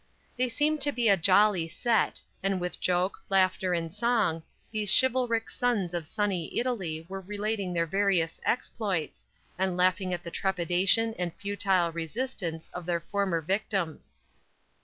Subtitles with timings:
[0.35, 5.51] They seemed to be a jolly set, and with joke, laughter and song, these chivalric
[5.51, 9.27] sons of sunny Italy were relating their various exploits,
[9.59, 14.15] and laughing at the trepidation and futile resistance of their former victims.